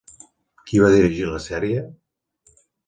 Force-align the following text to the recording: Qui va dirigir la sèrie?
Qui 0.71 0.81
va 0.85 0.89
dirigir 0.95 1.31
la 1.33 1.43
sèrie? 1.47 1.87